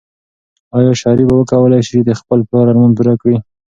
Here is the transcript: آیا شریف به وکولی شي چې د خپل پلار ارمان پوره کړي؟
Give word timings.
آیا 0.77 0.91
شریف 1.01 1.27
به 1.29 1.35
وکولی 1.37 1.81
شي 1.87 1.91
چې 1.95 2.01
د 2.05 2.11
خپل 2.19 2.39
پلار 2.47 2.65
ارمان 2.71 2.91
پوره 2.97 3.13
کړي؟ 3.21 3.35